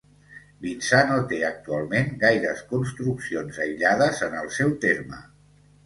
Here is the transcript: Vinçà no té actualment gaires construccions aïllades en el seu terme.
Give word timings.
Vinçà 0.65 1.01
no 1.09 1.17
té 1.33 1.41
actualment 1.51 2.09
gaires 2.25 2.65
construccions 2.73 3.63
aïllades 3.67 4.27
en 4.31 4.43
el 4.43 4.53
seu 4.61 4.79
terme. 4.89 5.27